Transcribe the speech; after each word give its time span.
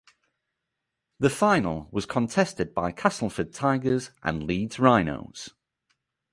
The 1.19 1.29
final 1.29 1.87
was 1.91 2.07
contested 2.07 2.73
by 2.73 2.91
Castleford 2.91 3.53
Tigers 3.53 4.09
and 4.23 4.41
Leeds 4.41 4.79
Rhinos. 4.79 5.51